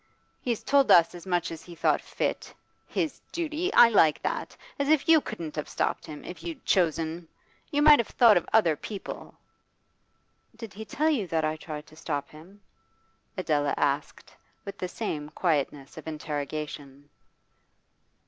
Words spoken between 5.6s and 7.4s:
stopped him, if you'd chosen!